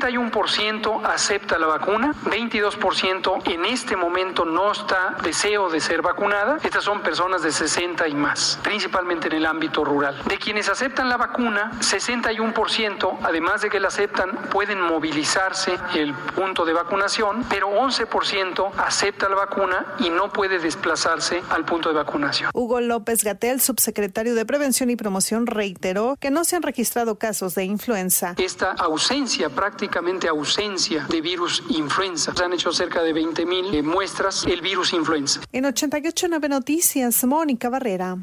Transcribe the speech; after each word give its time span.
71% 0.00 1.04
acepta 1.04 1.58
la 1.58 1.66
vacuna, 1.66 2.14
22% 2.24 3.42
en 3.52 3.64
este 3.66 3.96
momento 3.96 4.44
no 4.44 4.72
está 4.72 5.16
deseo 5.22 5.68
de 5.68 5.80
ser 5.80 6.00
vacunada. 6.02 6.58
Estas 6.62 6.84
son 6.84 7.00
personas 7.00 7.42
de 7.42 7.52
60 7.52 8.08
y 8.08 8.14
más, 8.14 8.58
principalmente 8.62 9.28
en 9.28 9.34
el 9.34 9.46
ámbito 9.46 9.84
rural. 9.84 10.16
De 10.24 10.38
quienes 10.38 10.68
aceptan 10.68 11.08
la 11.08 11.16
vacuna, 11.16 11.72
61%, 11.80 13.18
además 13.22 13.62
de 13.62 13.70
que 13.70 13.80
la 13.80 13.88
aceptan, 13.88 14.30
pueden 14.50 14.80
movilizarse 14.80 15.78
el 15.94 16.14
punto 16.14 16.64
de 16.64 16.72
vacunación, 16.72 17.44
pero 17.50 17.68
11% 17.68 18.72
acepta 18.78 19.28
la 19.28 19.36
vacuna 19.36 19.94
y 19.98 20.08
no 20.08 20.32
puede 20.32 20.58
desplazarse 20.58 21.42
al 21.50 21.64
punto 21.64 21.90
de 21.90 21.96
vacunación. 21.96 22.50
Hugo 22.54 22.80
López 22.80 23.24
Gatel, 23.24 23.60
subsecretario 23.60 24.34
de 24.34 24.46
Prevención 24.46 24.90
y 24.90 24.96
Promoción, 24.96 25.46
reiteró 25.46 26.16
que 26.18 26.30
no 26.30 26.44
se 26.44 26.56
han 26.56 26.62
registrado 26.62 27.18
casos 27.18 27.54
de 27.54 27.64
influenza. 27.64 28.34
Esta 28.38 28.72
ausencia 28.72 29.50
prácticamente 29.82 30.28
ausencia 30.28 31.08
de 31.10 31.20
virus 31.20 31.60
influenza. 31.70 32.32
Se 32.36 32.44
han 32.44 32.52
hecho 32.52 32.70
cerca 32.70 33.02
de 33.02 33.12
20 33.12 33.44
mil 33.44 33.82
muestras 33.82 34.46
el 34.46 34.60
virus 34.60 34.92
influenza. 34.92 35.40
En 35.50 35.64
88.9 35.64 36.48
Noticias, 36.48 37.24
Mónica 37.24 37.68
Barrera. 37.68 38.16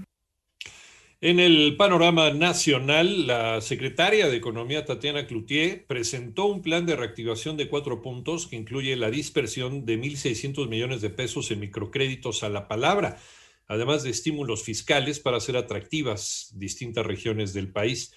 En 1.20 1.38
el 1.42 1.76
panorama 1.76 2.32
nacional, 2.32 3.28
la 3.28 3.60
secretaria 3.60 4.30
de 4.30 4.38
Economía 4.38 4.86
Tatiana 4.86 5.28
Cloutier 5.28 5.86
presentó 5.86 6.46
un 6.46 6.62
plan 6.62 6.86
de 6.86 6.96
reactivación 6.96 7.58
de 7.58 7.68
cuatro 7.68 8.02
puntos 8.02 8.48
que 8.48 8.56
incluye 8.56 8.96
la 8.96 9.12
dispersión 9.12 9.86
de 9.86 10.00
1.600 10.00 10.70
millones 10.70 11.02
de 11.02 11.10
pesos 11.10 11.52
en 11.52 11.60
microcréditos 11.60 12.42
a 12.44 12.48
la 12.48 12.70
palabra, 12.70 13.18
además 13.68 14.04
de 14.04 14.12
estímulos 14.12 14.64
fiscales 14.64 15.20
para 15.20 15.36
hacer 15.36 15.58
atractivas 15.58 16.54
distintas 16.56 17.06
regiones 17.06 17.54
del 17.54 17.70
país 17.70 18.14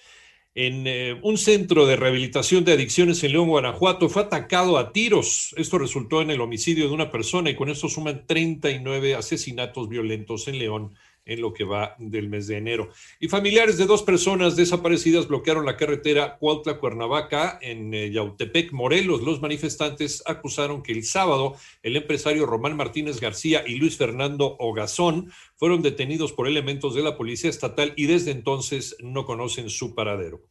en 0.55 0.85
eh, 0.85 1.19
un 1.23 1.37
centro 1.37 1.85
de 1.85 1.95
rehabilitación 1.95 2.63
de 2.63 2.73
adicciones 2.73 3.23
en 3.23 3.31
León, 3.31 3.47
Guanajuato, 3.47 4.07
fue 4.09 4.23
atacado 4.23 4.77
a 4.77 4.91
tiros. 4.91 5.53
Esto 5.57 5.79
resultó 5.79 6.21
en 6.21 6.29
el 6.29 6.41
homicidio 6.41 6.87
de 6.87 6.93
una 6.93 7.11
persona 7.11 7.49
y 7.49 7.55
con 7.55 7.69
esto 7.69 7.89
suman 7.89 8.25
39 8.27 9.15
asesinatos 9.15 9.89
violentos 9.89 10.47
en 10.47 10.59
León 10.59 10.93
en 11.25 11.41
lo 11.41 11.53
que 11.53 11.63
va 11.63 11.95
del 11.99 12.29
mes 12.29 12.47
de 12.47 12.57
enero. 12.57 12.89
Y 13.19 13.27
familiares 13.27 13.77
de 13.77 13.85
dos 13.85 14.03
personas 14.03 14.55
desaparecidas 14.55 15.27
bloquearon 15.27 15.65
la 15.65 15.77
carretera 15.77 16.37
Cuautla-Cuernavaca 16.39 17.59
en 17.61 17.93
eh, 17.93 18.11
Yautepec, 18.11 18.71
Morelos. 18.71 19.21
Los 19.21 19.41
manifestantes 19.41 20.23
acusaron 20.25 20.83
que 20.83 20.91
el 20.91 21.03
sábado 21.03 21.55
el 21.81 21.95
empresario 21.95 22.45
Román 22.45 22.75
Martínez 22.75 23.19
García 23.19 23.63
y 23.65 23.75
Luis 23.75 23.97
Fernando 23.97 24.55
Ogazón 24.59 25.31
fueron 25.55 25.81
detenidos 25.81 26.33
por 26.33 26.47
elementos 26.47 26.95
de 26.95 27.03
la 27.03 27.17
Policía 27.17 27.49
Estatal 27.49 27.93
y 27.95 28.05
desde 28.05 28.31
entonces 28.31 28.95
no 28.99 29.25
conocen 29.25 29.69
su 29.69 29.95
paradero. 29.95 30.41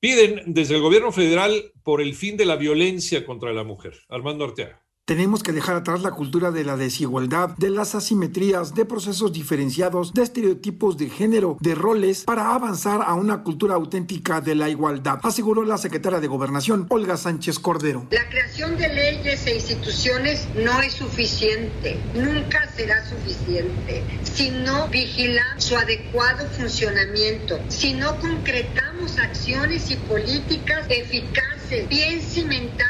Piden 0.00 0.42
desde 0.46 0.76
el 0.76 0.80
gobierno 0.80 1.12
federal 1.12 1.72
por 1.82 2.00
el 2.00 2.14
fin 2.14 2.36
de 2.36 2.46
la 2.46 2.56
violencia 2.56 3.26
contra 3.26 3.52
la 3.52 3.64
mujer. 3.64 4.00
Armando 4.08 4.44
Arteaga. 4.44 4.82
Tenemos 5.10 5.42
que 5.42 5.50
dejar 5.50 5.74
atrás 5.74 6.02
la 6.02 6.12
cultura 6.12 6.52
de 6.52 6.62
la 6.62 6.76
desigualdad, 6.76 7.50
de 7.56 7.68
las 7.70 7.96
asimetrías, 7.96 8.76
de 8.76 8.84
procesos 8.84 9.32
diferenciados, 9.32 10.14
de 10.14 10.22
estereotipos 10.22 10.96
de 10.98 11.10
género, 11.10 11.56
de 11.58 11.74
roles, 11.74 12.22
para 12.22 12.54
avanzar 12.54 13.00
a 13.04 13.14
una 13.14 13.42
cultura 13.42 13.74
auténtica 13.74 14.40
de 14.40 14.54
la 14.54 14.68
igualdad, 14.68 15.18
aseguró 15.24 15.64
la 15.64 15.78
secretaria 15.78 16.20
de 16.20 16.28
Gobernación, 16.28 16.86
Olga 16.90 17.16
Sánchez 17.16 17.58
Cordero. 17.58 18.06
La 18.12 18.28
creación 18.28 18.76
de 18.76 18.88
leyes 18.88 19.44
e 19.48 19.56
instituciones 19.56 20.46
no 20.54 20.80
es 20.80 20.92
suficiente, 20.92 21.98
nunca 22.14 22.70
será 22.76 23.04
suficiente, 23.04 24.04
si 24.22 24.50
no 24.50 24.86
vigilamos 24.90 25.64
su 25.64 25.76
adecuado 25.76 26.46
funcionamiento, 26.50 27.58
si 27.66 27.94
no 27.94 28.14
concretamos 28.20 29.18
acciones 29.18 29.90
y 29.90 29.96
políticas 29.96 30.86
eficaces, 30.88 31.88
bien 31.88 32.20
cimentadas. 32.20 32.89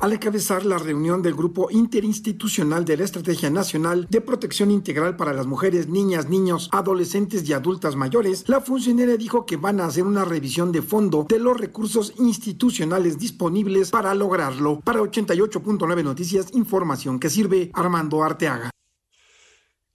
Al 0.00 0.12
encabezar 0.12 0.64
la 0.64 0.78
reunión 0.78 1.22
del 1.22 1.34
Grupo 1.34 1.68
Interinstitucional 1.70 2.84
de 2.84 2.96
la 2.96 3.04
Estrategia 3.04 3.50
Nacional 3.50 4.06
de 4.08 4.20
Protección 4.20 4.70
Integral 4.70 5.16
para 5.16 5.32
las 5.32 5.46
Mujeres, 5.46 5.88
Niñas, 5.88 6.28
Niños, 6.28 6.68
Adolescentes 6.72 7.48
y 7.48 7.52
Adultas 7.52 7.96
Mayores, 7.96 8.44
la 8.48 8.60
funcionaria 8.60 9.16
dijo 9.16 9.46
que 9.46 9.56
van 9.56 9.80
a 9.80 9.86
hacer 9.86 10.04
una 10.04 10.24
revisión 10.24 10.72
de 10.72 10.82
fondo 10.82 11.26
de 11.28 11.38
los 11.38 11.58
recursos 11.58 12.14
institucionales 12.18 13.18
disponibles 13.18 13.90
para 13.90 14.14
lograrlo. 14.14 14.80
Para 14.80 15.00
88.9 15.00 16.04
Noticias, 16.04 16.48
información 16.52 17.18
que 17.18 17.30
sirve 17.30 17.70
Armando 17.74 18.22
Arteaga. 18.22 18.70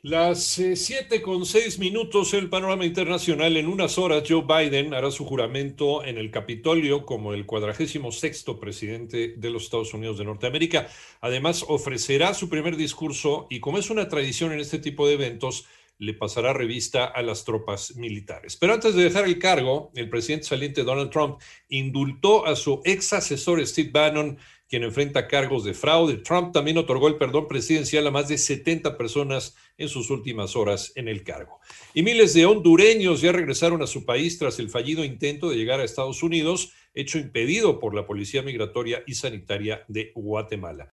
Las 0.06 0.60
eh, 0.60 0.76
siete 0.76 1.22
con 1.22 1.46
seis 1.46 1.80
minutos 1.80 2.34
el 2.34 2.50
panorama 2.50 2.86
internacional. 2.86 3.56
En 3.56 3.68
unas 3.68 3.98
horas 3.98 4.24
Joe 4.28 4.44
Biden 4.44 4.94
hará 4.94 5.10
su 5.12 5.24
juramento 5.24 6.04
en 6.04 6.18
el 6.18 6.30
Capitolio 6.30 7.06
como 7.06 7.34
el 7.34 7.46
cuadragésimo 7.46 8.12
sexto 8.12 8.60
presidente 8.60 9.36
de 9.38 9.50
los 9.50 9.64
Estados 9.64 9.94
Unidos 9.94 10.18
de 10.18 10.26
Norteamérica. 10.26 10.90
Además 11.22 11.64
ofrecerá 11.70 12.34
su 12.34 12.50
primer 12.50 12.76
discurso 12.76 13.48
y 13.50 13.62
como 13.62 13.78
es 13.78 13.90
una 13.90 14.10
tradición 14.10 14.52
en 14.52 14.60
este 14.60 14.78
tipo 14.78 15.08
de 15.08 15.14
eventos, 15.14 15.68
le 16.00 16.14
pasará 16.14 16.52
revista 16.52 17.06
a 17.06 17.22
las 17.22 17.46
tropas 17.46 17.96
militares. 17.96 18.58
Pero 18.58 18.74
antes 18.74 18.96
de 18.96 19.06
dejar 19.06 19.24
el 19.24 19.40
cargo, 19.40 19.90
el 19.96 20.10
presidente 20.10 20.48
saliente 20.48 20.84
Donald 20.84 21.12
Trump 21.12 21.40
indultó 21.70 22.46
a 22.46 22.58
su 22.58 22.82
ex 22.84 23.14
asesor 23.14 23.66
Steve 23.66 23.92
Bannon 23.94 24.38
quien 24.74 24.86
enfrenta 24.86 25.28
cargos 25.28 25.66
de 25.66 25.76
fraude. 25.76 26.18
Trump 26.18 26.52
también 26.52 26.80
otorgó 26.80 27.08
el 27.08 27.18
perdón 27.18 27.48
presidencial 27.48 28.08
a 28.08 28.10
más 28.10 28.28
de 28.28 28.40
70 28.40 28.98
personas 28.98 29.56
en 29.78 29.88
sus 29.88 30.10
últimas 30.10 30.56
horas 30.56 30.92
en 30.96 31.08
el 31.08 31.24
cargo. 31.24 31.60
Y 31.94 32.02
miles 32.02 32.34
de 32.34 32.48
hondureños 32.48 33.22
ya 33.22 33.32
regresaron 33.32 33.84
a 33.84 33.86
su 33.86 34.04
país 34.04 34.40
tras 34.40 34.58
el 34.58 34.72
fallido 34.72 35.06
intento 35.06 35.52
de 35.52 35.58
llegar 35.58 35.80
a 35.80 35.84
Estados 35.84 36.24
Unidos, 36.24 36.74
hecho 36.96 37.20
impedido 37.20 37.80
por 37.80 37.94
la 37.94 38.08
Policía 38.08 38.42
Migratoria 38.42 39.04
y 39.06 39.14
Sanitaria 39.14 39.86
de 39.90 40.12
Guatemala. 40.16 40.92